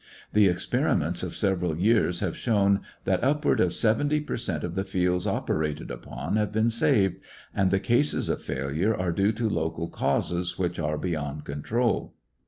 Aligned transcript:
The 0.33 0.47
experiments 0.47 1.21
of 1.21 1.35
several 1.35 1.77
years 1.77 2.21
have 2.21 2.35
shown 2.35 2.79
that 3.05 3.23
upward 3.23 3.59
of 3.59 3.71
seventy 3.71 4.19
per 4.19 4.35
cent, 4.35 4.63
of 4.63 4.73
the 4.73 4.83
fields 4.83 5.27
operated 5.27 5.91
upon 5.91 6.37
have 6.37 6.51
been 6.51 6.71
saved, 6.71 7.17
and 7.53 7.69
the 7.69 7.79
cases 7.79 8.27
of 8.27 8.41
failure 8.41 8.97
are 8.97 9.11
due 9.11 9.31
to 9.33 9.47
local 9.47 9.87
causes 9.89 10.57
which 10.57 10.79
are 10.79 10.97
beyond 10.97 11.45
control. 11.45 12.15